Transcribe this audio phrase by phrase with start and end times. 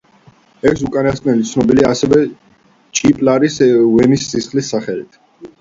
[0.69, 2.21] ეს უკანასკნელი ცნობილია ასევე
[3.01, 5.23] ჭიპლარის ვენის სისხლის სახელით.